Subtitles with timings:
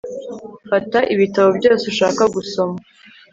[0.69, 2.77] Fata ibitabo byose ushaka gusoma